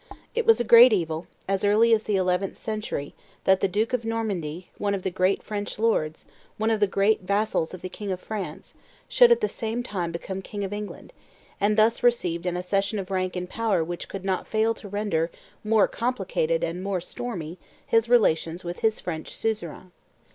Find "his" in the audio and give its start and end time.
17.85-18.09, 18.79-18.99